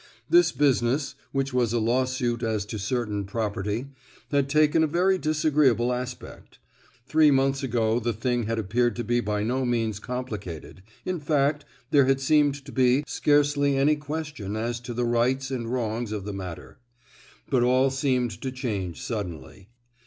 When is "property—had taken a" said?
3.23-4.87